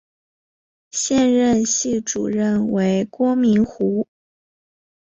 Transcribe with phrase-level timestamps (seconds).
[0.89, 4.07] 现任系主任为郭明湖。